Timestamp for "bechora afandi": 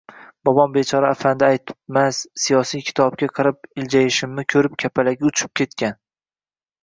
0.75-1.45